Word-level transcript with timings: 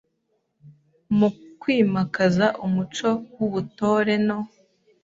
MU 1.17 1.29
KWIMAKAZA 1.61 2.47
UMUCO 2.65 3.07
W’UBUTORE 3.37 4.15
NO 4.27 4.37